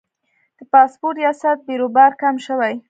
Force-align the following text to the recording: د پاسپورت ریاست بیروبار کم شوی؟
د 0.57 0.59
پاسپورت 0.71 1.15
ریاست 1.21 1.57
بیروبار 1.67 2.11
کم 2.21 2.35
شوی؟ 2.45 2.73